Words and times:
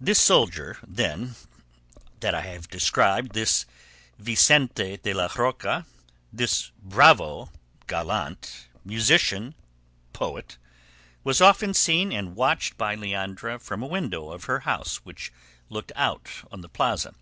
This 0.00 0.18
soldier, 0.18 0.78
then, 0.82 1.34
that 2.20 2.34
I 2.34 2.40
have 2.40 2.70
described, 2.70 3.32
this 3.34 3.66
Vicente 4.18 4.96
de 4.96 5.12
la 5.12 5.28
Roca, 5.36 5.84
this 6.32 6.70
bravo, 6.82 7.50
gallant, 7.86 8.66
musician, 8.82 9.54
poet, 10.14 10.56
was 11.22 11.42
often 11.42 11.74
seen 11.74 12.12
and 12.14 12.34
watched 12.34 12.78
by 12.78 12.96
Leandra 12.96 13.58
from 13.58 13.82
a 13.82 13.86
window 13.86 14.30
of 14.30 14.44
her 14.44 14.60
house 14.60 15.04
which 15.04 15.30
looked 15.68 15.92
out 15.94 16.28
on 16.50 16.62
the 16.62 16.70
plaza. 16.70 17.12